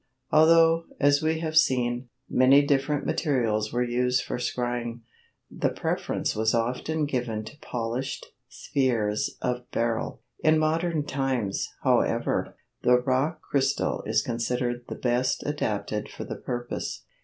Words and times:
Although, 0.31 0.85
as 0.99 1.21
we 1.21 1.41
have 1.41 1.55
seen, 1.55 2.09
many 2.27 2.65
different 2.65 3.05
materials 3.05 3.71
were 3.71 3.83
used 3.83 4.23
for 4.23 4.37
scrying, 4.39 5.01
the 5.51 5.69
preference 5.69 6.35
was 6.35 6.55
often 6.55 7.05
given 7.05 7.43
to 7.45 7.59
polished 7.59 8.25
spheres 8.49 9.37
of 9.43 9.69
beryl; 9.69 10.23
in 10.39 10.57
modern 10.57 11.03
times, 11.05 11.67
however, 11.83 12.55
the 12.81 12.99
rock 12.99 13.41
crystal 13.43 14.01
is 14.07 14.23
considered 14.23 14.85
the 14.87 14.95
best 14.95 15.45
adapted 15.45 16.09
for 16.09 16.23
the 16.23 16.35
purpose. 16.37 17.03